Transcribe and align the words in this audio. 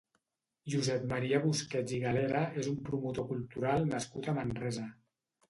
Josep 0.73 1.03
Maria 1.11 1.41
Busquets 1.43 1.93
i 1.97 1.99
Galera 2.05 2.41
és 2.63 2.71
un 2.73 2.81
promotor 2.89 3.29
cultural 3.35 3.87
nascut 3.93 4.33
a 4.33 4.37
Manresa. 4.41 4.89